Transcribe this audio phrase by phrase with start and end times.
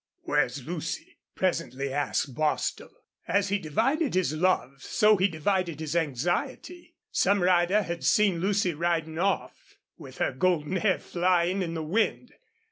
[0.23, 2.89] "Where's Lucy?" presently asked Bostil.
[3.27, 6.95] As he divided his love, so he divided his anxiety.
[7.11, 12.33] Some rider had seen Lucy riding off, with her golden hair flying in the wind.